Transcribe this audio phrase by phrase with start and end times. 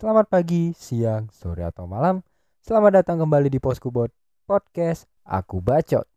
[0.00, 2.24] Selamat pagi, siang, sore atau malam.
[2.64, 4.08] Selamat datang kembali di Poskubot
[4.48, 6.08] Podcast Aku Bacot.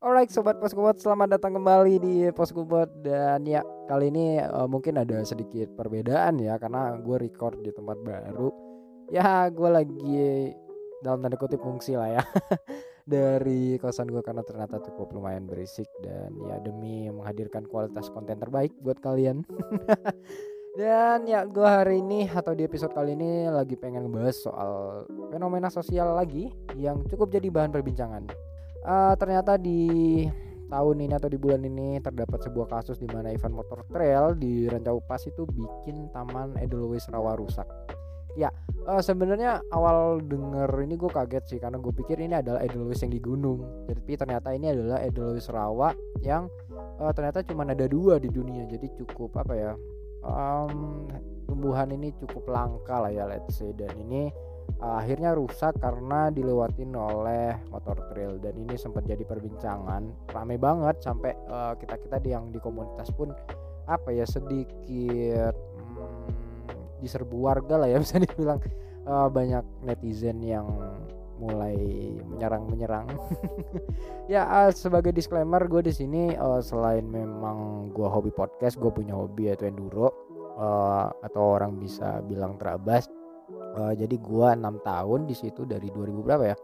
[0.00, 5.20] Alright sobat Poskubot, selamat datang kembali di Poskubot dan ya kali ini uh, mungkin ada
[5.28, 8.48] sedikit perbedaan ya karena gue record di tempat baru.
[9.12, 10.48] Ya gue lagi
[11.04, 12.22] dalam tanda kutip fungsi lah ya
[13.08, 18.76] dari kosan gue karena ternyata cukup lumayan berisik dan ya demi menghadirkan kualitas konten terbaik
[18.84, 19.42] buat kalian.
[20.78, 24.72] dan ya gue hari ini atau di episode kali ini lagi pengen ngebahas soal
[25.32, 28.30] fenomena sosial lagi yang cukup jadi bahan perbincangan
[28.86, 30.22] uh, ternyata di
[30.68, 34.68] tahun ini atau di bulan ini terdapat sebuah kasus di mana event motor trail di
[34.68, 37.64] Rancau Pas itu bikin Taman Edelweiss Rawa rusak.
[38.38, 38.54] Ya,
[38.86, 43.10] uh, sebenarnya awal denger ini gue kaget sih karena gue pikir ini adalah Edelweiss yang
[43.10, 43.66] di gunung.
[43.90, 45.90] Tapi ternyata ini adalah Edelweiss Rawa
[46.22, 46.46] yang
[47.02, 48.62] uh, ternyata cuma ada dua di dunia.
[48.70, 49.72] Jadi cukup apa ya?
[50.22, 51.10] Um,
[51.50, 54.28] tumbuhan ini cukup langka lah ya let's say dan ini
[54.84, 61.00] uh, akhirnya rusak karena dilewatin oleh motor trail dan ini sempat jadi perbincangan rame banget
[61.00, 61.32] sampai
[61.80, 63.32] kita kita yang di komunitas pun
[63.88, 66.47] apa ya sedikit hmm,
[67.00, 68.60] diserbu warga lah ya bisa dibilang.
[69.08, 70.68] Uh, banyak netizen yang
[71.38, 71.78] mulai
[72.26, 73.06] menyerang menyerang
[74.32, 79.14] ya uh, sebagai disclaimer gue di sini uh, selain memang gue hobi podcast gue punya
[79.14, 83.06] hobi yaitu enduro uh, atau orang bisa bilang terabas.
[83.78, 86.56] Uh, jadi gua enam tahun di situ dari 2000 berapa ya?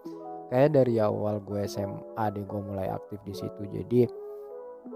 [0.52, 3.62] Kayak dari awal gue SMA deh gue mulai aktif di situ.
[3.70, 4.04] Jadi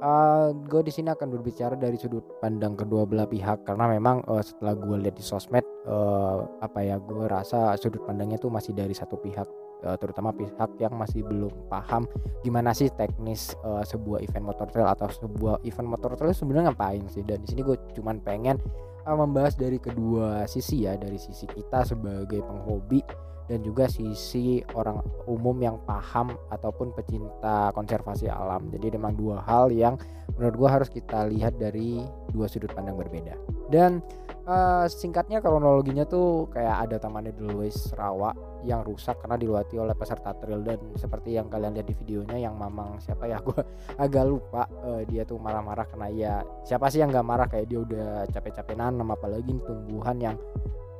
[0.00, 4.44] uh, gue di sini akan berbicara dari sudut pandang kedua belah pihak karena memang uh,
[4.44, 8.92] setelah gue lihat di sosmed uh, apa ya gue rasa sudut pandangnya tuh masih dari
[8.92, 12.02] satu pihak terutama pihak yang masih belum paham
[12.42, 17.06] gimana sih teknis uh, sebuah event motor trail atau sebuah event motor trail sebenarnya ngapain
[17.06, 17.22] sih.
[17.22, 18.58] Dan di sini gue cuman pengen
[19.06, 23.00] membahas dari kedua sisi ya dari sisi kita sebagai penghobi
[23.48, 28.68] dan juga sisi orang umum yang paham ataupun pecinta konservasi alam.
[28.68, 29.96] Jadi memang dua hal yang
[30.36, 33.34] menurut gue harus kita lihat dari dua sudut pandang berbeda.
[33.72, 34.04] Dan
[34.44, 38.36] uh, singkatnya kronologinya tuh kayak ada Taman Edelweiss Rawa
[38.66, 42.58] yang rusak karena dilewati oleh peserta trail dan seperti yang kalian lihat di videonya yang
[42.58, 43.62] mamang siapa ya gue
[43.94, 46.34] agak lupa uh, dia tuh marah-marah karena ya
[46.66, 50.36] siapa sih yang gak marah kayak dia udah capek-capek nanam apalagi tumbuhan yang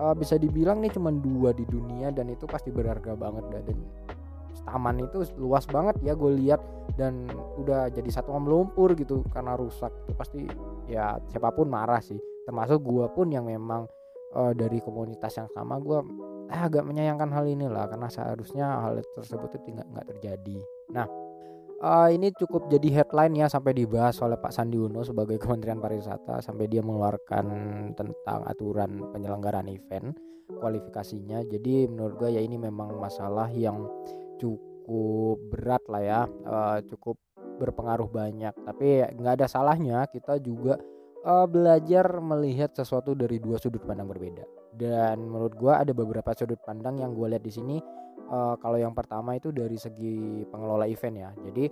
[0.01, 3.77] uh, bisa dibilang nih cuma dua di dunia dan itu pasti berharga banget dan
[4.69, 6.61] taman itu luas banget ya gue lihat
[7.01, 7.25] dan
[7.57, 10.41] udah jadi satu lumpur gitu karena rusak itu pasti
[10.91, 12.19] ya siapa pun marah sih.
[12.45, 13.89] Termasuk gue pun yang memang
[14.37, 16.01] uh, dari komunitas yang sama gue
[16.49, 20.59] eh, agak menyayangkan hal ini lah karena seharusnya hal tersebut itu nggak terjadi.
[20.93, 21.07] Nah
[21.83, 26.43] uh, ini cukup jadi headline ya sampai dibahas oleh Pak Sandi Uno sebagai Kementerian Pariwisata
[26.43, 27.45] sampai dia mengeluarkan
[27.95, 30.15] tentang aturan penyelenggaraan event
[30.49, 31.45] kualifikasinya.
[31.47, 33.87] Jadi menurut gue ya ini memang masalah yang
[34.41, 37.21] cukup berat lah ya uh, cukup
[37.59, 38.55] berpengaruh banyak.
[38.65, 40.79] Tapi nggak ada salahnya kita juga
[41.27, 44.47] uh, belajar melihat sesuatu dari dua sudut pandang berbeda.
[44.79, 47.77] Dan menurut gue ada beberapa sudut pandang yang gue lihat di sini
[48.31, 51.31] uh, kalau yang pertama itu dari segi pengelola event ya.
[51.49, 51.65] Jadi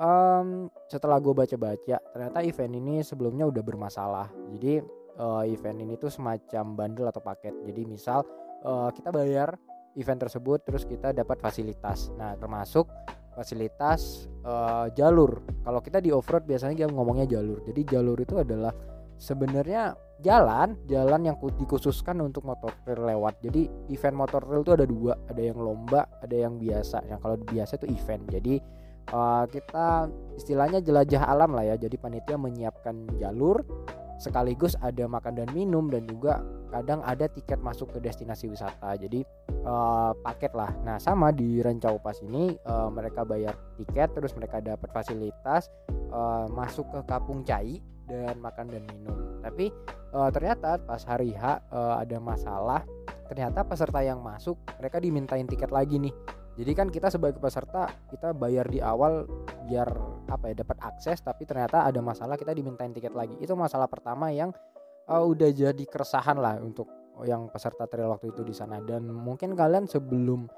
[0.00, 4.28] um, setelah gue baca-baca ternyata event ini sebelumnya udah bermasalah.
[4.56, 4.80] Jadi
[5.20, 7.54] uh, event ini tuh semacam bundle atau paket.
[7.68, 8.24] Jadi misal
[8.64, 9.54] uh, kita bayar
[9.98, 12.10] event tersebut terus kita dapat fasilitas.
[12.16, 12.88] Nah termasuk
[13.36, 15.40] fasilitas uh, jalur.
[15.62, 17.62] Kalau kita di off road biasanya kita ngomongnya jalur.
[17.64, 18.72] Jadi jalur itu adalah
[19.20, 19.94] sebenarnya
[20.24, 23.40] jalan jalan yang dikhususkan untuk motor trail lewat.
[23.44, 25.12] Jadi event motor trail itu ada dua.
[25.28, 27.04] Ada yang lomba ada yang biasa.
[27.08, 28.22] Yang kalau biasa itu event.
[28.32, 28.54] Jadi
[29.12, 31.76] uh, kita istilahnya jelajah alam lah ya.
[31.76, 33.60] Jadi panitia menyiapkan jalur
[34.20, 38.92] sekaligus ada makan dan minum dan juga kadang ada tiket masuk ke destinasi wisata.
[39.00, 39.24] Jadi
[39.64, 40.68] uh, paket lah.
[40.84, 45.72] Nah sama di Rencau Pas ini uh, mereka bayar tiket terus mereka dapat fasilitas
[46.12, 49.14] uh, masuk ke Kapung Cai dan makan dan minum.
[49.40, 49.70] Tapi
[50.10, 52.82] uh, ternyata pas hari H uh, ada masalah
[53.30, 56.10] ternyata peserta yang masuk mereka dimintain tiket lagi nih.
[56.58, 59.24] Jadi kan kita sebagai peserta kita bayar di awal
[59.70, 59.86] biar
[60.26, 63.38] apa ya dapat akses tapi ternyata ada masalah kita dimintain tiket lagi.
[63.38, 64.50] Itu masalah pertama yang
[65.06, 66.90] uh, udah jadi keresahan lah untuk
[67.22, 68.82] yang peserta trail waktu itu di sana.
[68.82, 70.50] Dan mungkin kalian sebelum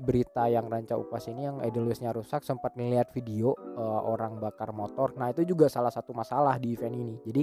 [0.00, 5.14] berita yang ranca upas ini yang Edelweissnya rusak sempat melihat video uh, orang bakar motor
[5.18, 7.42] nah itu juga salah satu masalah di event ini jadi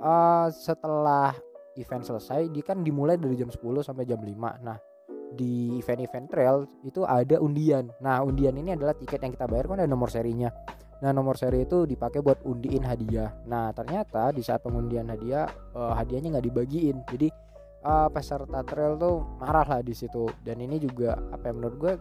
[0.00, 1.34] uh, setelah
[1.78, 4.34] event selesai dia kan dimulai dari jam 10 sampai jam 5
[4.66, 4.78] nah
[5.30, 7.86] di event-event trail itu ada undian.
[8.02, 10.50] Nah, undian ini adalah tiket yang kita bayar kan ada nomor serinya.
[11.00, 13.32] Nah nomor seri itu dipakai buat undiin hadiah.
[13.48, 17.00] Nah ternyata di saat pengundian hadiah uh, hadiahnya nggak dibagiin.
[17.08, 17.32] Jadi
[17.84, 20.28] uh, peserta trail tuh marah lah di situ.
[20.44, 21.92] Dan ini juga apa yang menurut gue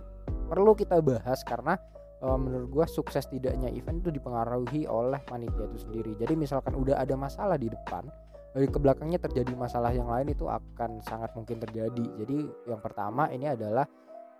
[0.49, 1.77] perlu kita bahas karena
[2.23, 6.11] uh, menurut gue sukses tidaknya event itu dipengaruhi oleh panitia itu sendiri.
[6.19, 8.07] Jadi misalkan udah ada masalah di depan,
[8.55, 12.05] dari ke belakangnya terjadi masalah yang lain itu akan sangat mungkin terjadi.
[12.19, 12.37] Jadi
[12.67, 13.85] yang pertama ini adalah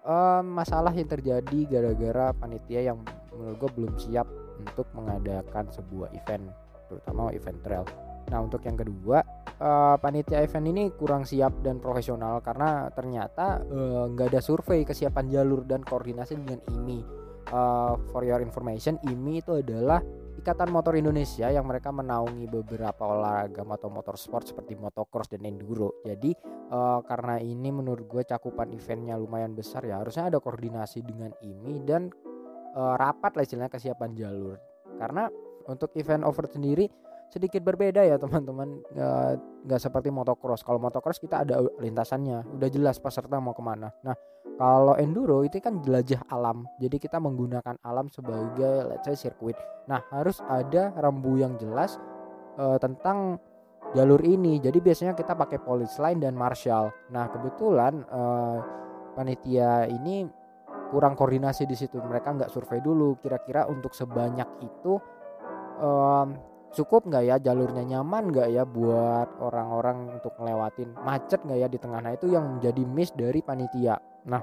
[0.03, 2.97] uh, masalah yang terjadi gara-gara panitia yang
[3.35, 4.27] menurut gue belum siap
[4.59, 6.51] untuk mengadakan sebuah event
[6.89, 7.85] terutama event trail.
[8.29, 9.19] Nah untuk yang kedua
[9.59, 14.87] uh, panitia event ini kurang siap dan profesional karena ternyata eh, nggak uh, ada survei
[14.87, 17.01] kesiapan jalur dan koordinasi dengan IMI.
[17.49, 19.97] Uh, for your information, IMI itu adalah
[20.39, 25.99] Ikatan Motor Indonesia yang mereka menaungi beberapa olahraga motor sport seperti motocross dan enduro.
[26.05, 26.31] Jadi
[26.71, 31.75] uh, karena ini menurut gue cakupan eventnya lumayan besar ya harusnya ada koordinasi dengan IMI
[31.83, 32.13] dan
[32.77, 34.55] uh, rapat lah istilahnya kesiapan jalur.
[34.95, 35.27] Karena
[35.67, 36.87] untuk event over sendiri
[37.29, 38.81] sedikit berbeda ya teman-teman.
[39.65, 40.65] Nggak seperti motocross.
[40.65, 43.93] Kalau motocross kita ada lintasannya udah jelas peserta mau ke mana.
[44.03, 44.17] Nah
[44.59, 46.67] kalau enduro itu kan jelajah alam.
[46.81, 49.55] Jadi kita menggunakan alam sebagai let's say sirkuit.
[49.87, 51.95] Nah harus ada rambu yang jelas
[52.59, 53.39] uh, tentang
[53.95, 54.59] jalur ini.
[54.59, 56.91] Jadi biasanya kita pakai police line dan marshal.
[57.13, 58.59] Nah kebetulan uh,
[59.15, 60.27] panitia ini
[60.89, 62.01] kurang koordinasi di situ.
[62.01, 63.15] Mereka nggak survei dulu.
[63.21, 64.99] Kira-kira untuk sebanyak itu
[65.79, 67.35] um, cukup nggak ya?
[67.41, 70.95] Jalurnya nyaman nggak ya buat orang-orang untuk ngelewatin?
[71.01, 71.99] Macet nggak ya di tengah?
[72.01, 73.97] Nah itu yang menjadi miss dari panitia.
[74.29, 74.41] Nah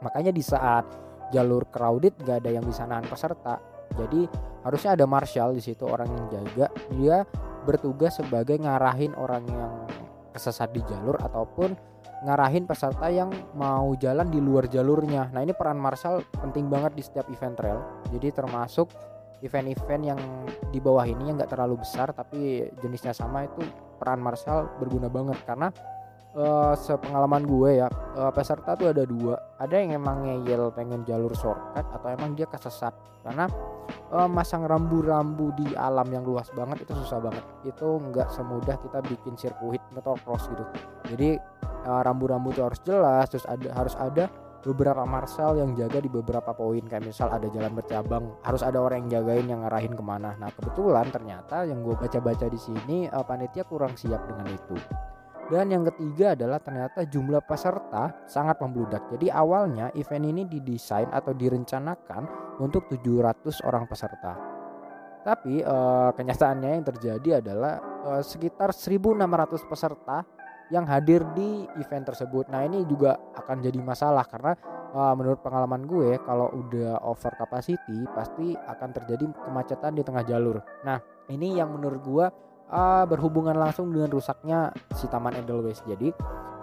[0.00, 0.84] makanya di saat
[1.30, 3.58] jalur crowded nggak ada yang bisa nahan peserta.
[3.94, 4.26] Jadi
[4.62, 6.66] harusnya ada marshal di situ orang yang jaga.
[6.94, 7.26] Dia
[7.66, 9.72] bertugas sebagai ngarahin orang yang
[10.30, 11.74] kesesat di jalur ataupun
[12.20, 15.32] ngarahin peserta yang mau jalan di luar jalurnya.
[15.32, 17.80] Nah, ini peran marshal penting banget di setiap event trail.
[18.12, 18.92] Jadi termasuk
[19.40, 20.20] event-event yang
[20.70, 23.60] di bawah ini yang nggak terlalu besar tapi jenisnya sama itu
[24.00, 25.36] peran Marshall berguna banget.
[25.44, 25.68] Karena
[26.36, 29.36] uh, sepengalaman gue ya uh, peserta tuh ada dua.
[29.60, 32.92] Ada yang emang ngeyel pengen jalur shortcut atau emang dia kesesat.
[33.20, 33.48] Karena
[34.12, 37.44] uh, masang rambu-rambu di alam yang luas banget itu susah banget.
[37.64, 40.64] Itu nggak semudah kita bikin sirkuit atau cross gitu.
[41.12, 41.36] Jadi
[41.88, 44.28] uh, rambu-rambu itu harus jelas terus ada harus ada
[44.60, 49.06] beberapa marshal yang jaga di beberapa poin kayak misal ada jalan bercabang harus ada orang
[49.06, 53.24] yang jagain yang ngarahin ke mana nah kebetulan ternyata yang gue baca-baca di sini uh,
[53.24, 54.76] panitia kurang siap dengan itu
[55.50, 59.10] dan yang ketiga adalah ternyata jumlah peserta sangat membludak.
[59.10, 64.38] Jadi awalnya event ini didesain atau direncanakan untuk 700 orang peserta.
[65.26, 70.22] Tapi uh, kenyataannya yang terjadi adalah uh, sekitar 1.600 peserta
[70.70, 72.46] yang hadir di event tersebut.
[72.48, 74.54] Nah ini juga akan jadi masalah karena
[74.94, 80.62] uh, menurut pengalaman gue kalau udah over capacity pasti akan terjadi kemacetan di tengah jalur.
[80.86, 82.26] Nah ini yang menurut gue
[82.70, 85.82] uh, berhubungan langsung dengan rusaknya si Taman Edelweiss.
[85.84, 86.14] Jadi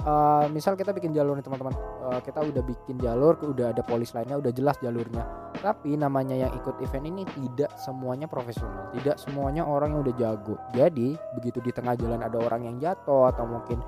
[0.07, 1.75] uh, misal kita bikin jalur nih teman-teman,
[2.07, 5.23] uh, kita udah bikin jalur, udah ada polis lainnya, udah jelas jalurnya.
[5.57, 10.55] Tapi namanya yang ikut event ini tidak semuanya profesional, tidak semuanya orang yang udah jago.
[10.73, 13.81] Jadi begitu di tengah jalan ada orang yang jatuh atau mungkin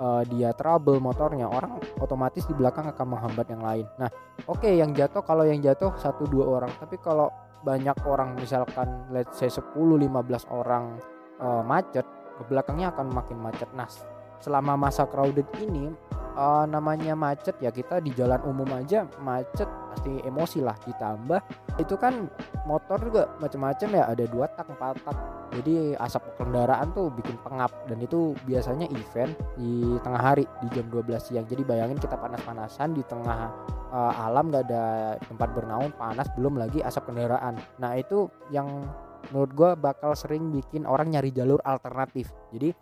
[0.00, 4.10] uh, dia trouble motornya orang otomatis di belakang akan menghambat yang lain nah
[4.48, 7.32] oke okay, yang jatuh kalau yang jatuh satu dua orang tapi kalau
[7.64, 10.06] banyak orang misalkan let's say 10 15
[10.52, 11.00] orang
[11.40, 12.04] uh, macet
[12.36, 13.68] ke belakangnya akan makin macet.
[13.72, 13.88] Nah
[14.40, 15.88] selama masa crowded ini
[16.36, 21.40] uh, namanya macet ya kita di jalan umum aja macet pasti emosi lah ditambah.
[21.80, 22.28] Itu kan
[22.68, 25.16] motor juga macam-macam ya ada dua tak empat tak.
[25.46, 30.84] Jadi asap kendaraan tuh bikin pengap dan itu biasanya event di tengah hari di jam
[30.90, 31.46] 12 siang.
[31.48, 33.54] Jadi bayangin kita panas-panasan di tengah
[33.88, 37.56] uh, alam gak ada tempat bernaung panas belum lagi asap kendaraan.
[37.78, 38.68] Nah itu yang
[39.30, 42.30] menurut gue bakal sering bikin orang nyari jalur alternatif.
[42.54, 42.74] Jadi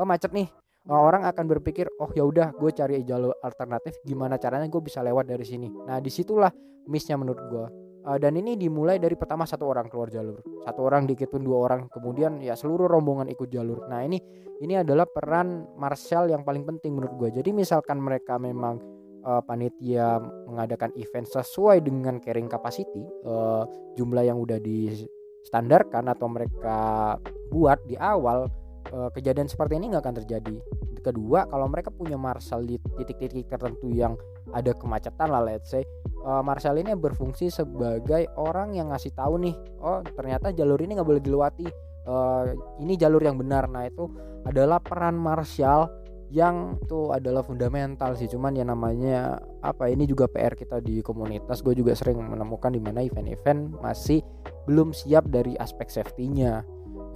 [0.00, 0.48] oh macet nih.
[0.86, 3.98] Orang akan berpikir oh ya udah gue cari jalur alternatif.
[4.06, 5.66] Gimana caranya gue bisa lewat dari sini?
[5.66, 6.52] Nah di situlah
[6.86, 7.66] missnya menurut gue
[8.06, 10.38] uh, dan ini dimulai dari pertama satu orang keluar jalur.
[10.62, 11.90] Satu orang dikit pun dua orang.
[11.90, 13.90] Kemudian ya seluruh rombongan ikut jalur.
[13.90, 14.22] Nah ini
[14.62, 18.80] ini adalah peran marshal yang paling penting menurut gue jadi misalkan mereka memang
[19.26, 23.66] uh, panitia mengadakan event sesuai dengan carrying capacity uh,
[23.98, 24.56] jumlah yang udah
[25.46, 27.14] distandarkan atau mereka
[27.54, 28.50] buat di awal
[28.90, 30.56] uh, kejadian seperti ini nggak akan terjadi.
[31.06, 34.18] Kedua, kalau mereka punya marshal di titik-titik tertentu yang
[34.50, 35.86] ada kemacetan lah, let's say,
[36.26, 39.54] uh, marshal ini berfungsi sebagai orang yang ngasih tahu nih,
[39.86, 41.70] oh ternyata jalur ini nggak boleh dilewati.
[42.06, 43.70] Uh, ini jalur yang benar.
[43.70, 44.10] Nah itu
[44.46, 45.86] adalah peran marshal
[46.36, 51.64] yang itu adalah fundamental sih cuman ya namanya apa ini juga PR kita di komunitas.
[51.64, 54.20] Gue juga sering menemukan di mana event-event masih
[54.68, 56.60] belum siap dari aspek safety-nya.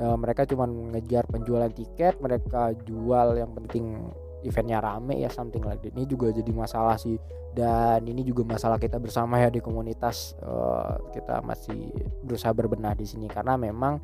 [0.01, 4.09] E, mereka cuma ngejar penjualan tiket mereka jual yang penting
[4.41, 5.93] eventnya rame ya something like that.
[5.93, 7.21] Ini juga jadi masalah sih.
[7.53, 11.93] Dan ini juga masalah kita bersama ya di komunitas uh, kita masih
[12.25, 13.27] berusaha berbenah di sini.
[13.27, 14.01] Karena memang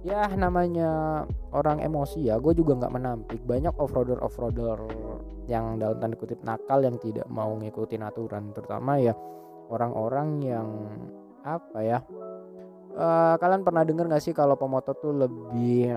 [0.00, 3.40] ya namanya orang emosi ya gue juga nggak menampik.
[3.44, 4.78] Banyak offroader offroader
[5.50, 8.52] yang dalam tanda kutip nakal yang tidak mau ngikutin aturan.
[8.56, 9.12] Terutama ya
[9.68, 10.68] orang-orang yang
[11.40, 11.98] apa ya
[12.96, 15.96] uh, kalian pernah dengar gak sih kalau pemotor tuh lebih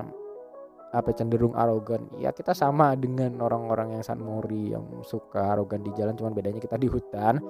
[0.93, 2.05] apa cenderung arogan?
[2.21, 6.61] Ya kita sama dengan orang-orang yang San Mori yang suka arogan di jalan cuman bedanya
[6.61, 7.41] kita di hutan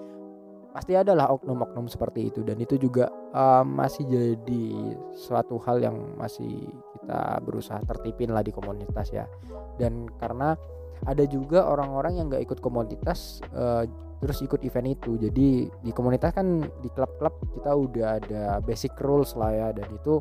[0.73, 3.05] pasti adalah oknum-oknum seperti itu dan itu juga
[3.37, 4.65] uh, masih jadi
[5.13, 6.65] suatu hal yang masih
[6.97, 9.29] kita berusaha tertipin lah di komunitas ya.
[9.77, 10.57] Dan karena
[11.05, 13.85] ada juga orang-orang yang nggak ikut komunitas uh,
[14.17, 15.13] terus ikut event itu.
[15.21, 20.17] Jadi di komunitas kan di klub-klub kita udah ada basic rules lah ya dan itu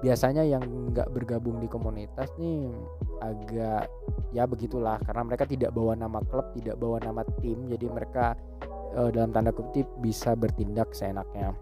[0.00, 0.62] biasanya yang
[0.94, 2.70] nggak bergabung di komunitas nih
[3.20, 3.92] agak
[4.32, 4.96] ya begitulah.
[5.04, 8.38] Karena mereka tidak bawa nama klub tidak bawa nama tim jadi mereka
[8.96, 11.56] uh, dalam tanda kutip bisa bertindak seenaknya.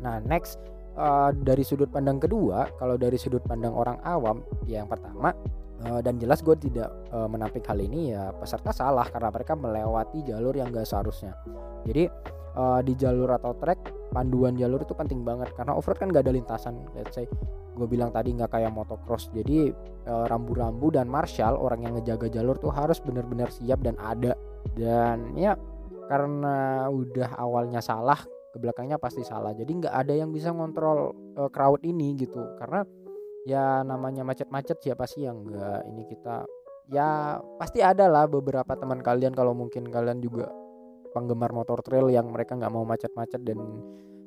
[0.00, 0.60] Nah next
[0.96, 5.32] uh, dari sudut pandang kedua kalau dari sudut pandang orang awam ya yang pertama
[5.86, 10.24] uh, dan jelas gue tidak uh, menampik hal ini ya peserta salah karena mereka melewati
[10.24, 11.36] jalur yang gak seharusnya.
[11.84, 12.08] Jadi
[12.56, 13.78] uh, di jalur atau trek
[14.10, 16.80] panduan jalur itu penting banget karena offroad kan gak ada lintasan.
[16.96, 17.28] Let's say
[17.76, 19.28] gue bilang tadi nggak kayak motocross.
[19.36, 19.68] Jadi
[20.08, 24.32] rambu-rambu dan marshal orang yang ngejaga jalur tuh harus benar-benar siap dan ada.
[24.72, 25.52] Dan ya
[26.06, 28.18] karena udah awalnya salah
[28.54, 29.52] ke belakangnya pasti salah.
[29.52, 32.40] Jadi nggak ada yang bisa ngontrol uh, crowd ini gitu.
[32.56, 32.86] Karena
[33.46, 36.42] ya namanya macet-macet siapa sih yang nggak ini kita
[36.90, 39.36] ya pasti ada lah beberapa teman kalian.
[39.36, 40.48] Kalau mungkin kalian juga
[41.12, 43.58] penggemar motor trail yang mereka nggak mau macet-macet dan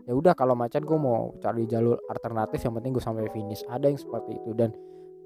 [0.09, 3.65] ya udah kalau macet gue mau cari jalur alternatif yang penting gue sampai finish.
[3.65, 4.51] Ada yang seperti itu.
[4.53, 4.75] Dan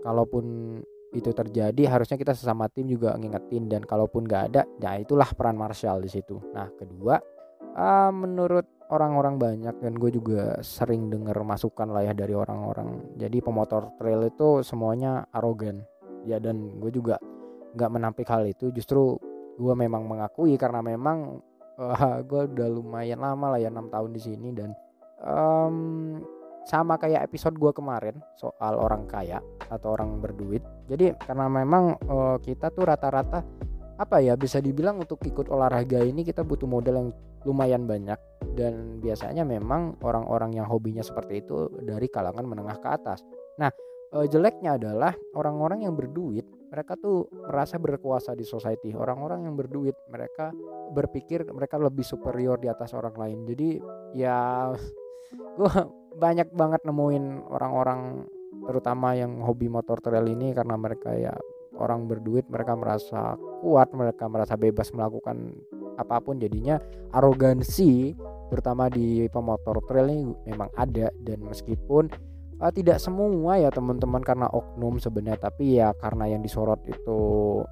[0.04, 0.80] kalaupun
[1.14, 5.56] itu terjadi harusnya kita sesama tim juga ngingetin dan kalaupun nggak ada ya itulah peran
[5.56, 6.42] Marshall di situ.
[6.54, 7.22] Nah kedua
[7.78, 13.38] uh, menurut orang-orang banyak dan gue juga sering dengar masukan lah ya dari orang-orang jadi
[13.42, 15.86] pemotor trail itu semuanya arogan.
[16.24, 17.20] Ya dan gue juga
[17.74, 19.18] nggak menampik hal itu justru
[19.58, 21.42] gue memang mengakui karena memang
[21.78, 24.74] uh, gue udah lumayan lama lah ya enam tahun di sini dan
[25.22, 26.22] um,
[26.64, 30.64] sama kayak episode gue kemarin soal orang kaya atau orang berduit.
[30.88, 33.44] Jadi karena memang uh, kita tuh rata-rata
[33.94, 37.10] apa ya bisa dibilang untuk ikut olahraga ini kita butuh modal yang
[37.44, 38.18] lumayan banyak.
[38.54, 43.20] Dan biasanya memang orang-orang yang hobinya seperti itu dari kalangan menengah ke atas.
[43.60, 43.70] Nah
[44.16, 48.98] uh, jeleknya adalah orang-orang yang berduit mereka tuh merasa berkuasa di society.
[48.98, 50.50] Orang-orang yang berduit mereka
[50.90, 53.46] berpikir mereka lebih superior di atas orang lain.
[53.46, 53.70] Jadi
[54.18, 54.74] ya
[55.60, 55.74] gue
[56.18, 58.26] banyak banget nemuin orang-orang
[58.64, 61.34] terutama yang hobi motor trail ini karena mereka ya
[61.78, 65.58] orang berduit mereka merasa kuat mereka merasa bebas melakukan
[65.98, 66.42] apa pun.
[66.42, 66.78] Jadinya
[67.14, 68.14] arogansi
[68.50, 71.10] terutama di pemotor trail ini memang ada.
[71.22, 72.10] Dan meskipun
[72.62, 77.22] uh, tidak semua ya teman-teman karena oknum sebenarnya tapi ya karena yang disorot itu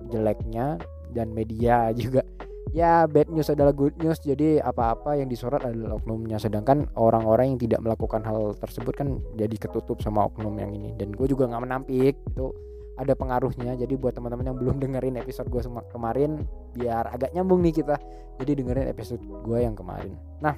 [0.10, 0.82] jeleknya
[1.14, 2.26] dan media juga
[2.70, 4.22] ya bad news adalah good news.
[4.22, 6.38] Jadi apa-apa yang disorot adalah oknumnya.
[6.38, 10.94] Sedangkan orang-orang yang tidak melakukan hal tersebut kan jadi ketutup sama oknum yang ini.
[10.96, 12.54] Dan gue juga nggak menampik itu
[12.96, 13.74] ada pengaruhnya.
[13.76, 16.46] Jadi buat teman-teman yang belum dengerin episode gue kemarin
[16.78, 17.98] biar agak nyambung nih kita.
[18.38, 20.16] Jadi dengerin episode gue yang kemarin.
[20.40, 20.56] Nah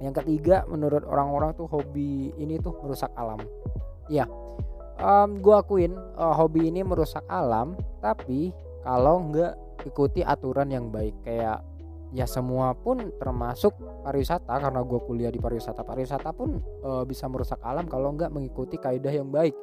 [0.00, 3.38] yang ketiga menurut orang-orang tuh hobi ini tuh merusak alam.
[4.08, 4.24] Iya.
[5.00, 7.72] Um, gue akuin uh, hobi ini merusak alam
[8.04, 8.52] tapi
[8.84, 9.56] kalau nggak
[9.86, 11.62] ikuti aturan yang baik kayak
[12.10, 13.70] ya semua pun termasuk
[14.02, 18.76] pariwisata karena gue kuliah di pariwisata pariwisata pun uh, bisa merusak alam kalau nggak mengikuti
[18.82, 19.54] kaidah yang baik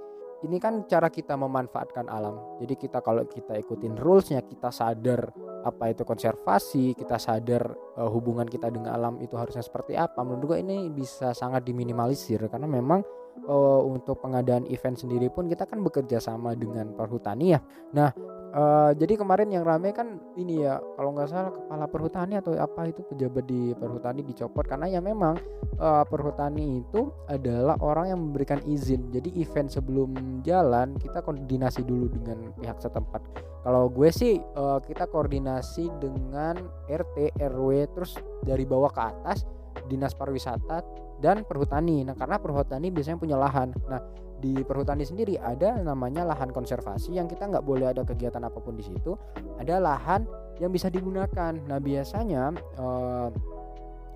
[0.45, 2.61] ini kan cara kita memanfaatkan alam.
[2.61, 5.33] Jadi kita kalau kita ikutin rulesnya, kita sadar
[5.65, 10.21] apa itu konservasi, kita sadar uh, hubungan kita dengan alam itu harusnya seperti apa.
[10.21, 13.01] Menurut gue ini bisa sangat diminimalisir karena memang
[13.49, 17.59] uh, untuk pengadaan event sendiri pun kita kan bekerja sama dengan perhutani ya.
[17.97, 18.13] Nah
[18.47, 22.87] Uh, jadi kemarin yang rame kan ini ya kalau nggak salah kepala perhutani atau apa
[22.87, 25.35] itu pejabat di perhutani dicopot karena ya memang
[25.83, 32.07] uh, perhutani itu adalah orang yang memberikan izin jadi event sebelum jalan kita koordinasi dulu
[32.07, 33.19] dengan pihak setempat
[33.67, 36.55] kalau gue sih uh, kita koordinasi dengan
[36.87, 38.15] RT RW terus
[38.47, 39.43] dari bawah ke atas
[39.91, 40.83] dinas pariwisata
[41.23, 42.05] dan perhutani.
[42.05, 43.73] Nah, karena perhutani biasanya punya lahan.
[43.89, 44.01] Nah,
[44.37, 48.77] di perhutani sendiri ada namanya lahan konservasi yang kita nggak boleh ada kegiatan apa pun
[48.77, 49.17] di situ.
[49.57, 50.29] Ada lahan
[50.61, 51.57] yang bisa digunakan.
[51.57, 53.29] Nah biasanya eh,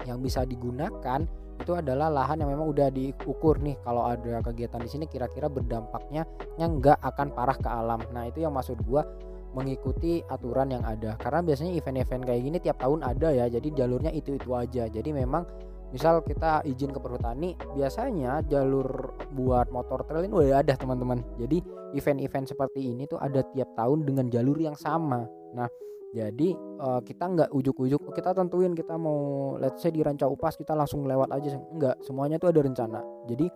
[0.05, 1.25] yang bisa digunakan
[1.61, 3.77] itu adalah lahan yang memang udah diukur nih.
[3.85, 6.25] Kalau ada kegiatan di sini kira-kira berdampaknya
[6.57, 8.01] yang nggak akan parah ke alam.
[8.13, 9.05] Nah itu yang maksud gua
[9.53, 11.19] mengikuti aturan yang ada.
[11.19, 13.45] Karena biasanya event-event kayak gini tiap tahun ada ya.
[13.49, 14.89] Jadi jalurnya itu itu aja.
[14.89, 15.45] Jadi memang
[15.91, 21.19] misal kita izin ke perhutani biasanya jalur buat motor trail ini udah ada teman-teman.
[21.37, 21.59] Jadi
[21.95, 25.27] event-event seperti ini tuh ada tiap tahun dengan jalur yang sama.
[25.55, 25.67] Nah
[26.11, 26.51] jadi
[26.83, 31.07] uh, kita nggak ujuk-ujuk kita tentuin kita mau let's say di Ranca Upas kita langsung
[31.07, 31.55] lewat aja.
[31.71, 32.99] Enggak semuanya tuh ada rencana.
[33.27, 33.47] Jadi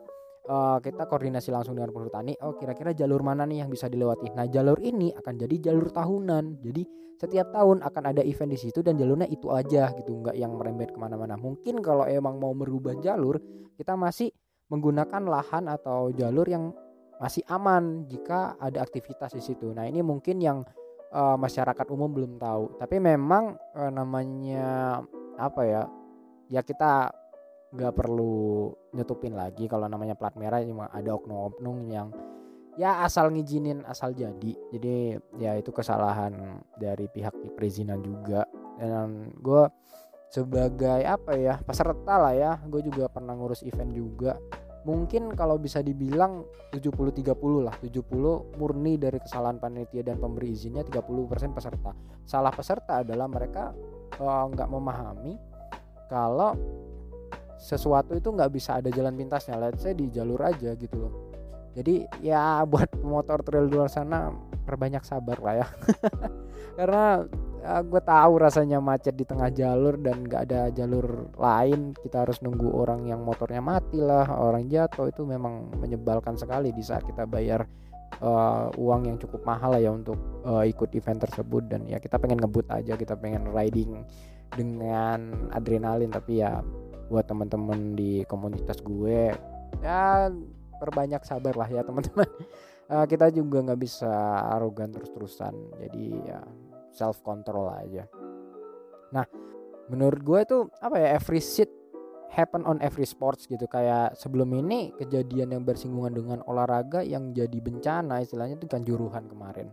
[0.50, 4.32] uh, kita koordinasi langsung dengan perhutani oh kira-kira jalur mana nih yang bisa dilewati?
[4.34, 6.62] Nah jalur ini akan jadi jalur tahunan.
[6.62, 6.84] Jadi
[7.16, 10.92] setiap tahun akan ada event di situ dan jalurnya itu aja gitu nggak yang merembet
[10.92, 11.40] ke mana-mana.
[11.40, 13.40] Mungkin kalau emang mau merubah jalur
[13.76, 14.32] kita masih
[14.68, 16.74] menggunakan lahan atau jalur yang
[17.16, 19.72] masih aman jika ada aktivitas di situ.
[19.72, 20.68] Nah ini mungkin yang
[21.16, 22.76] uh, masyarakat umum belum tahu.
[22.76, 25.00] Tapi memang uh, namanya
[25.40, 25.84] apa ya
[26.52, 27.12] ya kita
[27.76, 32.08] nggak perlu nyetupin lagi kalau namanya plat merah cuma ada oknum-oknum yang
[32.80, 34.54] ya asal ngizinin asal jadi.
[34.72, 38.48] Jadi ya itu kesalahan dari pihak perizinan juga.
[38.80, 39.68] Dan gue
[40.32, 44.40] sebagai apa ya peserta lah ya gue juga pernah ngurus event juga.
[44.86, 47.34] Mungkin kalau bisa dibilang 70-30
[47.66, 48.06] lah 70
[48.62, 51.92] murni dari kesalahan panitia dan pemberi izinnya 30% peserta.
[52.22, 53.74] Salah peserta adalah mereka
[54.14, 55.34] eh, nggak uh, memahami
[56.06, 56.54] kalau
[57.66, 59.58] sesuatu itu nggak bisa ada jalan pintasnya.
[59.58, 61.14] Let's say di jalur aja gitu loh.
[61.74, 64.30] Jadi ya buat motor trail luar sana
[64.66, 65.68] perbanyak sabar lah ya.
[66.78, 67.24] Karena
[67.62, 71.98] ya, gue tahu rasanya macet di tengah jalur dan nggak ada jalur lain.
[71.98, 75.10] Kita harus nunggu orang yang motornya mati lah orang jatuh.
[75.10, 77.64] Itu memang menyebalkan sekali di saat kita bayar
[78.20, 81.64] uh, uang yang cukup mahal lah ya untuk uh, ikut event tersebut.
[81.70, 84.04] Dan ya kita pengen ngebut aja kita pengen riding
[84.52, 86.12] dengan adrenalin.
[86.12, 86.60] Tapi ya
[87.06, 89.30] buat teman-teman di komunitas gue
[89.86, 90.30] ya
[90.82, 92.30] perbanyak sabar lah ya teman-teman.
[92.86, 94.14] Uh, kita juga nggak bisa
[94.54, 96.40] arogan terus-terusan jadi ya
[96.94, 98.06] self control aja.
[99.10, 99.26] Nah
[99.90, 101.70] menurut gue itu apa ya every shit
[102.30, 103.66] happen on every sports gitu.
[103.66, 109.72] Kayak sebelum ini kejadian yang bersinggungan dengan olahraga yang jadi bencana istilahnya itu kanjuruhan kemarin.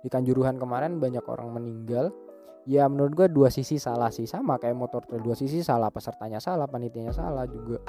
[0.00, 2.12] Di kanjuruhan kemarin banyak orang meninggal
[2.70, 4.30] ya menurut gue dua sisi salah sih.
[4.30, 7.82] Sama kayak motor trail dua sisi salah pesertanya salah panitianya salah juga.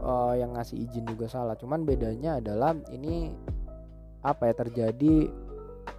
[0.00, 1.58] Uh, yang ngasih izin juga salah.
[1.58, 3.34] Cuman bedanya adalah ini
[4.22, 5.26] apa ya terjadi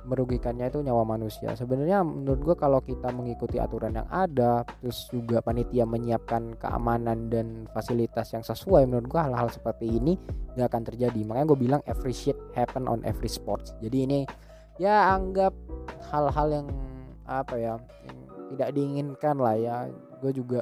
[0.07, 1.53] merugikannya itu nyawa manusia.
[1.53, 7.67] Sebenarnya menurut gue kalau kita mengikuti aturan yang ada terus juga panitia menyiapkan keamanan dan
[7.75, 10.15] fasilitas yang sesuai menurut gue hal-hal seperti ini
[10.55, 11.19] nggak akan terjadi.
[11.27, 13.75] Makanya gue bilang every shit happen on every sports.
[13.83, 14.19] Jadi ini
[14.79, 15.53] ya anggap
[16.09, 16.67] hal-hal yang
[17.29, 17.73] apa ya
[18.51, 19.75] tidak diinginkan lah ya.
[20.19, 20.61] Gue juga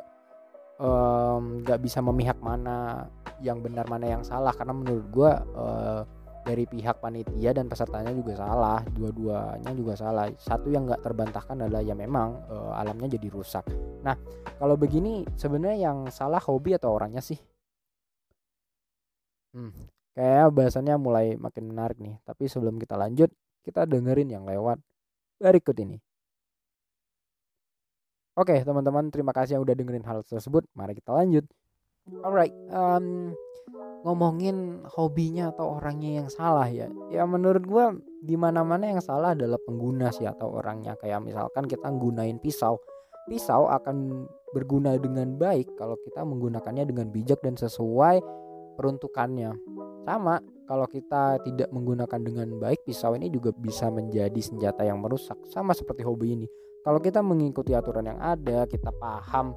[1.59, 3.09] nggak um, bisa memihak mana
[3.43, 4.53] yang benar mana yang salah.
[4.53, 6.01] Karena menurut gue uh,
[6.45, 8.79] dari pihak panitia dan pesertanya juga salah.
[8.93, 10.31] Dua-duanya juga salah.
[10.39, 13.67] Satu yang nggak terbantahkan adalah ya memang uh, alamnya jadi rusak.
[14.05, 14.15] Nah
[14.55, 17.37] kalau begini sebenarnya yang salah hobi atau orangnya sih?
[19.49, 19.73] Hmm,
[20.13, 22.21] kayak bahasannya mulai makin menarik nih.
[22.23, 23.33] Tapi sebelum kita lanjut
[23.65, 24.79] kita dengerin yang lewat
[25.39, 25.99] berikut ini
[28.39, 30.63] Oke teman-teman terima kasih yang udah dengerin hal tersebut.
[30.71, 31.43] Mari kita lanjut.
[32.23, 33.35] Alright um,
[34.07, 36.87] Ngomongin hobinya atau orangnya yang salah ya.
[37.11, 37.85] Ya menurut gue
[38.23, 40.95] di mana mana yang salah adalah pengguna sih atau orangnya.
[40.95, 42.79] Kayak misalkan kita nggunain pisau.
[43.27, 44.25] Pisau akan
[44.55, 48.23] berguna dengan baik Kalau kita menggunakannya dengan bijak dan sesuai
[48.79, 49.51] peruntukannya.
[50.07, 55.35] Sama kalau kita tidak menggunakan dengan baik Pisau ini juga bisa menjadi senjata yang merusak.
[55.51, 56.47] Sama seperti hobi ini
[56.83, 59.51] kalau kita mengikuti aturan yang ada kita paham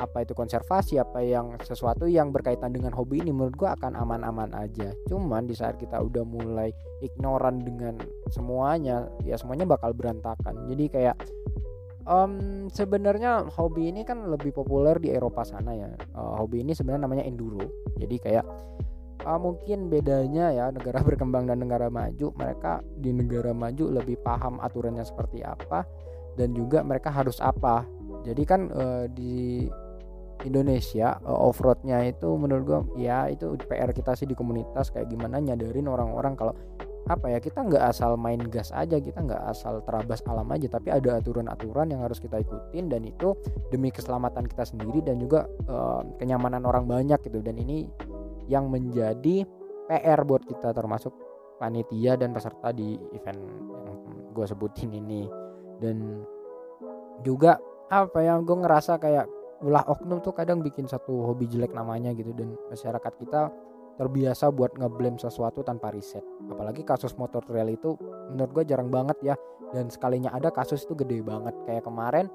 [0.00, 4.50] apa itu konservasi apa yang sesuatu yang berkaitan dengan hobi ini menurut gua akan aman-aman
[4.56, 4.90] aja.
[5.06, 8.00] Cuman di saat kita udah mulai ignoran dengan
[8.32, 10.66] semuanya ya semuanya bakal berantakan.
[10.66, 11.16] Jadi kayak
[12.08, 15.92] um, sebenarnya hobi ini kan lebih populer di Eropa sana ya.
[16.16, 17.62] Uh, hobi ini sebenarnya namanya enduro.
[18.00, 18.44] Jadi kayak
[19.22, 24.58] uh, mungkin bedanya ya negara berkembang dan negara maju mereka di negara maju lebih paham
[24.58, 25.86] aturannya seperti apa
[26.36, 27.84] dan juga mereka harus apa.
[28.22, 29.66] Jadi kan uh, di
[30.46, 35.38] Indonesia uh, off-roadnya itu menurut gua ya itu PR kita sih di komunitas kayak gimana
[35.38, 36.54] nyadarin orang-orang kalau
[37.10, 40.94] apa ya kita nggak asal main gas aja kita nggak asal terabas alam aja tapi
[40.94, 43.34] ada aturan-aturan yang harus kita ikutin dan itu
[43.74, 47.42] demi keselamatan kita sendiri dan juga uh, kenyamanan orang banyak gitu.
[47.42, 47.90] Dan ini
[48.46, 49.42] yang menjadi
[49.90, 51.10] PR buat kita termasuk
[51.58, 53.38] panitia dan peserta di event
[53.86, 53.98] yang
[54.32, 55.41] gue sebutin ini
[55.82, 56.22] dan
[57.26, 57.58] juga
[57.90, 59.26] apa yang gue ngerasa kayak
[59.62, 62.30] ulah oknum tuh kadang bikin satu hobi jelek namanya gitu.
[62.30, 63.50] Dan masyarakat kita
[63.98, 66.24] terbiasa buat ngeblame sesuatu tanpa riset.
[66.48, 67.98] Apalagi kasus motor trail itu
[68.32, 69.34] menurut gue jarang banget ya.
[69.74, 71.52] Dan sekalinya ada kasus itu gede banget.
[71.66, 72.30] Kayak kemarin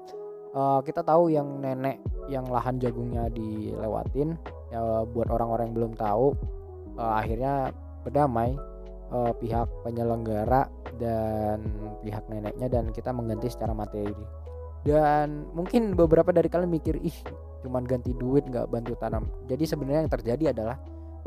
[0.54, 4.36] uh, kita tahu yang nenek yang lahan jagungnya dilewatin
[4.68, 6.36] ya buat orang-orang yang belum tahu
[7.00, 7.72] uh, akhirnya
[8.04, 8.56] berdamai
[9.12, 10.68] uh, pihak penyelenggara
[10.98, 11.64] dan
[12.02, 14.14] pihak neneknya dan kita mengganti secara materi.
[14.82, 17.14] Dan mungkin beberapa dari kalian mikir ih
[17.66, 19.26] cuman ganti duit nggak bantu tanam.
[19.50, 20.76] Jadi sebenarnya yang terjadi adalah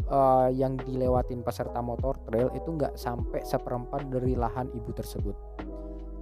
[0.08, 5.36] uh, yang dilewatin peserta motor trail itu nggak sampai seperempat dari lahan ibu tersebut.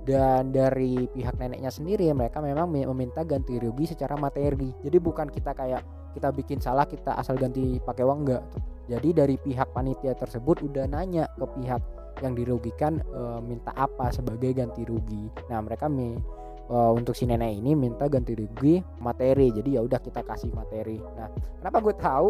[0.10, 4.74] Dan dari pihak neneknya sendiri mereka memang meminta ganti rugi secara materi.
[4.82, 5.86] Jadi bukan kita kayak
[6.18, 8.26] kita bikin salah kita asal ganti pakai uang.
[8.26, 8.44] Enggak
[8.90, 11.82] jadi dari pihak panitia tersebut udah nanya ke pihak
[12.26, 15.30] yang dirugikan e, minta apa sebagai ganti rugi.
[15.48, 16.18] Nah mereka me,
[16.66, 19.54] e, untuk si nenek ini minta ganti rugi materi.
[19.54, 20.98] Jadi ya udah kita kasih materi.
[20.98, 21.30] Nah
[21.62, 22.30] kenapa gue tahu?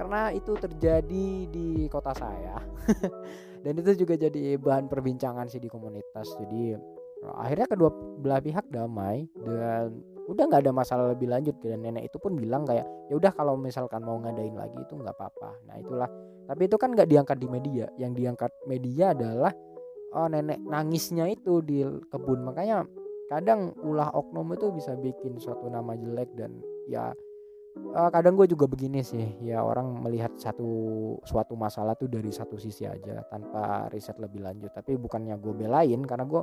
[0.00, 2.56] Karena itu terjadi di kota saya.
[3.62, 6.24] Dan itu juga jadi bahan perbincangan sih di komunitas.
[6.40, 6.72] Jadi
[7.26, 7.90] akhirnya kedua
[8.22, 11.56] belah pihak damai dan udah nggak ada masalah lebih lanjut.
[11.64, 15.16] Dan nenek itu pun bilang kayak ya udah kalau misalkan mau ngadain lagi itu nggak
[15.16, 15.50] apa-apa.
[15.66, 16.08] Nah itulah.
[16.48, 17.86] Tapi itu kan nggak diangkat di media.
[17.96, 19.52] Yang diangkat media adalah
[20.12, 22.44] oh nenek nangisnya itu di kebun.
[22.44, 22.84] Makanya
[23.32, 27.12] kadang ulah oknum itu bisa bikin suatu nama jelek dan ya
[27.92, 29.36] uh, kadang gue juga begini sih.
[29.44, 30.68] Ya orang melihat satu
[31.24, 34.72] suatu masalah tuh dari satu sisi aja tanpa riset lebih lanjut.
[34.76, 36.42] Tapi bukannya gue belain karena gue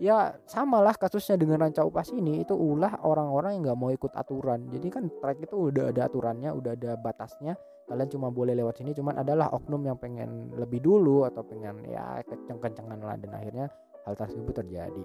[0.00, 4.68] ya samalah kasusnya dengan ranca upas ini itu ulah orang-orang yang nggak mau ikut aturan.
[4.72, 7.54] Jadi kan trek itu udah ada aturannya udah ada batasnya.
[7.88, 12.22] Kalian cuma boleh lewat sini cuman adalah oknum yang pengen lebih dulu atau pengen ya
[12.24, 13.16] kenceng-kencengan lah.
[13.18, 13.66] Dan akhirnya
[14.08, 15.04] hal tersebut terjadi.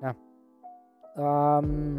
[0.00, 0.14] Nah
[1.18, 1.98] um,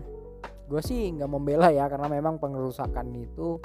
[0.69, 3.59] gue sih nggak membela ya karena memang pengerusakan itu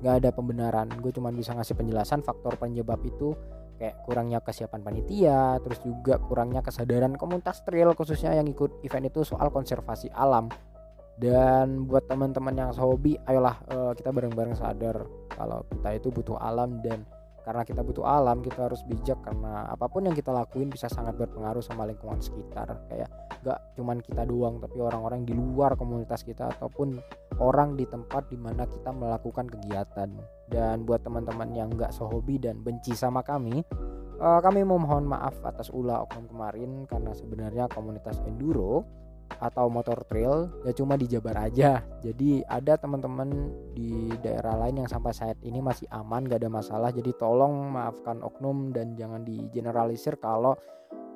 [0.00, 0.88] nggak ada pembenaran.
[1.00, 3.32] Gue cuma bisa ngasih penjelasan faktor penyebab itu
[3.76, 9.22] kayak kurangnya kesiapan panitia terus juga kurangnya kesadaran komunitas trail khususnya yang ikut event itu
[9.22, 10.48] soal konservasi alam.
[11.16, 15.00] Dan buat teman-teman yang hobi ayolah uh, kita bareng-bareng sadar
[15.32, 16.84] kalau kita itu butuh alam.
[16.84, 17.08] Dan
[17.40, 21.16] karena kita butuh alam kita harus bijak karena apa pun yang kita lakuin bisa sangat
[21.16, 22.68] berpengaruh sama lingkungan sekitar.
[22.92, 23.08] Kayak
[23.40, 27.00] gak cuman kita doang tapi orang-orang di luar komunitas kita ataupun
[27.42, 30.08] orang di tempat di mana kita melakukan kegiatan.
[30.46, 33.66] Dan buat teman-teman yang gak sehobi dan benci sama kami
[34.20, 38.84] uh, kami memohon maaf atas ulah oknum kemarin karena sebenarnya komunitas enduro
[39.36, 41.84] atau motor trail ya cuma di Jabar aja.
[42.00, 46.90] Jadi ada teman-teman di daerah lain yang sampai saat ini masih aman gak ada masalah.
[46.92, 50.56] Jadi tolong maafkan oknum dan jangan digeneralisir kalau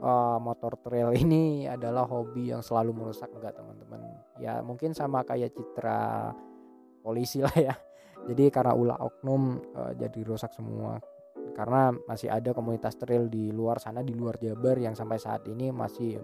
[0.05, 3.33] uh, motor trail ini adalah hobi yang selalu merusak.
[3.33, 4.01] Enggak teman-teman.
[4.37, 6.33] Ya mungkin sama kayak citra
[7.01, 7.75] polisi lah ya.
[8.29, 11.01] Jadi karena ulah oknum uh, jadi rusak semua.
[11.57, 15.73] Karena masih ada komunitas trail di luar sana di luar Jabar yang sampai saat ini
[15.73, 16.21] masih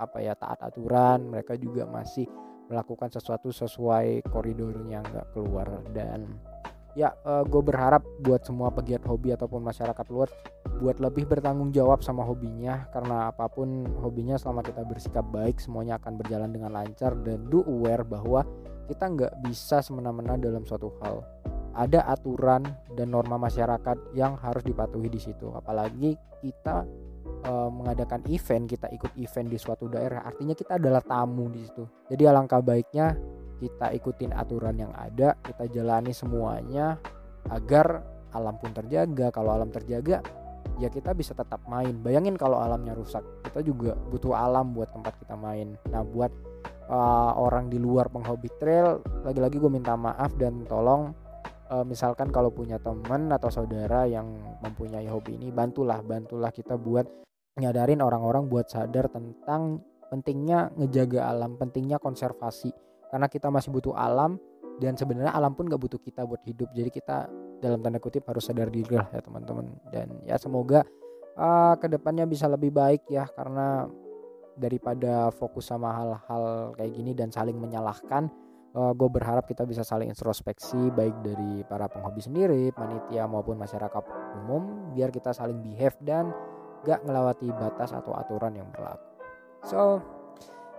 [0.00, 2.24] apa ya taat aturan mereka juga masih
[2.70, 5.68] melakukan sesuatu sesuai koridornya nggak keluar.
[5.90, 6.38] Dan
[6.94, 10.30] ya uh, eh, gue berharap buat semua pegiat hobi ataupun masyarakat luar
[10.82, 16.00] buat lebih bertanggung jawab sama hobinya karena apa pun hobinya selama kita bersikap baik semuanya
[16.02, 18.42] akan berjalan dengan lancar dan do aware bahwa
[18.90, 21.22] kita nggak bisa semena-mena dalam suatu hal.
[21.70, 22.66] Ada aturan
[22.98, 26.82] dan norma masyarakat yang harus dipatuhi di situ apalagi kita
[27.46, 31.84] uh, mengadakan event kita ikut event di suatu daerah artinya kita adalah tamu di situ.
[32.10, 33.14] Jadi alangkah baiknya
[33.60, 36.96] kita ikutin aturan yang ada kita jalani semuanya
[37.52, 39.28] agar alam pun terjaga.
[39.34, 40.24] Kalau alam terjaga
[40.80, 41.92] ya kita bisa tetap main.
[42.00, 45.76] Bayangin kalau alamnya rusak kita juga butuh alam buat tempat kita main.
[45.92, 46.32] Nah buat
[46.90, 51.14] uh, orang di luar penghobi trail lagi-lagi gue minta maaf dan tolong
[51.70, 54.26] uh, misalkan kalau punya teman atau saudara yang
[54.60, 57.06] mempunyai hobi ini bantulah bantulah kita buat
[57.58, 62.74] nyadarin orang-orang buat sadar tentang pentingnya ngejaga alam, pentingnya konservasi.
[63.10, 64.38] Karena kita masih butuh alam
[64.82, 66.70] dan sebenarnya alam pun gak butuh kita buat hidup.
[66.74, 67.30] Jadi kita
[67.62, 69.66] dalam tanda kutip harus sadar diri lah ya teman-teman.
[69.90, 70.82] Dan ya semoga
[71.38, 73.86] uh, ke depannya bisa lebih baik ya karena
[74.58, 78.28] daripada fokus sama hal-hal kayak gini dan saling menyalahkan
[78.74, 84.04] uh, gue berharap kita bisa saling introspeksi baik dari para penghobi sendiri, panitia maupun masyarakat
[84.42, 86.30] umum biar kita saling behave dan
[86.86, 89.04] gak ngelawati batas atau aturan yang berlaku.
[89.66, 90.00] So,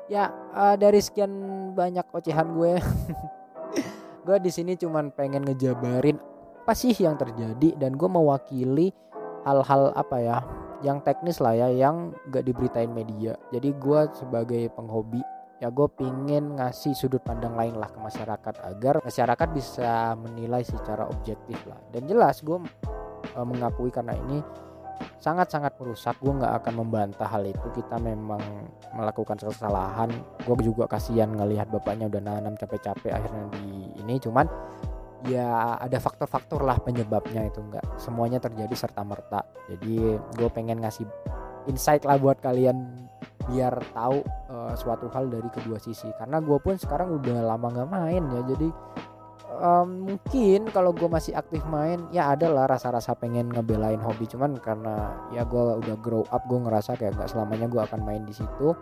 [0.10, 1.32] ya uh, dari sekian
[1.78, 2.80] banyak ocehan gue,
[4.26, 6.18] gue di sini cuman pengen ngejabarin
[6.62, 8.94] apa sih yang terjadi dan gue mewakili
[9.42, 10.38] hal-hal apa ya
[10.86, 15.26] yang teknis lah ya yang gak diberitain media jadi gue sebagai penghobi
[15.62, 21.06] ya gue pingin ngasih sudut pandang lain lah ke masyarakat agar masyarakat bisa menilai secara
[21.06, 21.78] objektif lah.
[21.94, 22.58] Dan jelas gue
[23.38, 24.42] e, mengakui karena ini
[25.22, 26.18] sangat-sangat merusak.
[26.18, 27.68] Gue nggak akan membantah hal itu.
[27.78, 28.42] Kita memang
[28.98, 30.10] melakukan kesalahan.
[30.42, 34.18] Gue juga kasihan ngelihat bapaknya udah nanam capek-capek akhirnya di ini.
[34.18, 34.50] Cuman
[35.30, 37.62] ya ada faktor-faktor lah penyebabnya itu.
[37.62, 39.46] Enggak semuanya terjadi serta merta.
[39.70, 41.06] Jadi gue pengen ngasih
[41.70, 43.11] insight lah buat kalian
[43.50, 46.10] biar tahu uh, suatu hal dari kedua sisi.
[46.18, 48.70] Karena gue pun sekarang udah lama nggak main ya jadi
[49.62, 54.26] um, mungkin kalau gue masih aktif main ya ada lah rasa-rasa pengen ngebelain hobi.
[54.26, 58.24] Cuman karena ya gue udah grow up gue ngerasa kayak gak selamanya gue akan main
[58.26, 58.74] di situ.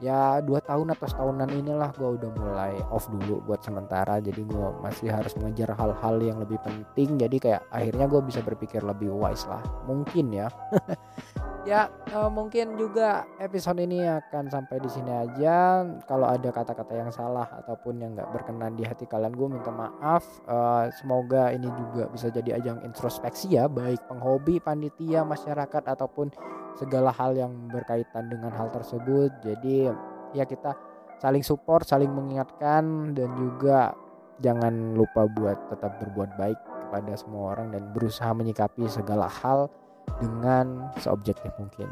[0.00, 4.16] Ya dua tahun atau setahunan inilah gue udah mulai off dulu buat sementara.
[4.22, 7.20] Jadi gue masih harus mengejar hal-hal yang lebih penting.
[7.20, 9.60] Jadi kayak akhirnya gue bisa berpikir lebih wise lah.
[9.84, 10.48] Mungkin ya
[11.64, 15.84] ya uh, mungkin juga episode ini akan sampai di sini aja.
[16.04, 20.24] Kalau ada kata-kata yang salah ataupun yang nggak berkenan di hati kalian gue minta maaf.
[20.44, 26.28] Uh, semoga ini juga bisa jadi ajang introspeksi ya baik penghobi panitia masyarakat ataupun
[26.76, 29.32] segala hal yang berkaitan dengan hal tersebut.
[29.40, 29.88] Jadi
[30.36, 30.76] ya kita
[31.18, 33.96] saling support saling mengingatkan dan juga
[34.42, 39.70] jangan lupa buat tetap berbuat baik kepada semua orang dan berusaha menyikapi segala hal
[40.18, 41.88] dengan seobjektif mungkin.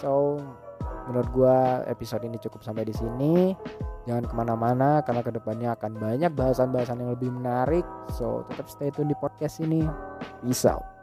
[0.00, 0.40] So
[1.04, 1.56] menurut gue
[1.90, 3.52] episode ini cukup sampai di sini.
[4.04, 7.84] Jangan ke mana-mana karena ke depannya akan banyak bahasan-bahasan yang lebih menarik.
[8.12, 9.84] So tetap stay tune di podcast ini.
[10.44, 10.93] Peace out.